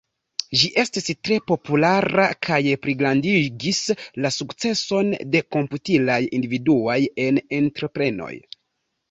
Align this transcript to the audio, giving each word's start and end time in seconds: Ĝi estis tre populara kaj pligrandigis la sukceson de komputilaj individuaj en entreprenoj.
Ĝi 0.59 0.69
estis 0.83 1.03
tre 1.27 1.35
populara 1.51 2.25
kaj 2.47 2.57
pligrandigis 2.85 3.83
la 4.25 4.33
sukceson 4.39 5.13
de 5.37 5.43
komputilaj 5.57 6.19
individuaj 6.41 6.99
en 7.29 7.41
entreprenoj. 7.61 8.33